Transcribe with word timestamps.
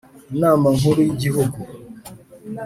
Inama 0.33 0.67
nkuru 0.77 0.99
y 1.05 1.09
igihugu 1.13 1.59